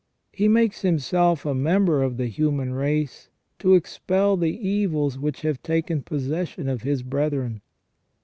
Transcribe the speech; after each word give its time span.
He 0.31 0.47
makes 0.47 0.81
Himself 0.81 1.45
a 1.45 1.53
member 1.53 2.01
of 2.01 2.17
the 2.17 2.25
human 2.25 2.73
race 2.73 3.29
to 3.59 3.75
expel 3.75 4.35
the 4.35 4.49
evils 4.67 5.19
which 5.19 5.43
have 5.43 5.61
taken 5.61 6.01
possession 6.01 6.67
of 6.67 6.81
His 6.81 7.03
brethren. 7.03 7.61